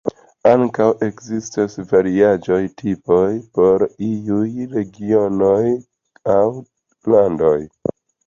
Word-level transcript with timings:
Ankaŭ 0.51 0.85
ekzistas 1.07 1.75
variaĵoj 1.91 2.57
tipaj 2.81 3.27
por 3.59 3.85
iuj 4.07 4.47
regionoj 4.73 5.69
aŭ 6.37 6.41
landoj. 7.15 7.57